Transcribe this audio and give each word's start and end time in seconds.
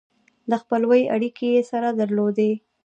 د 0.49 0.51
خپلوۍ 0.61 1.01
اړیکې 1.15 1.47
یې 1.55 1.61
سره 1.71 1.87
درلودې. 1.99 2.51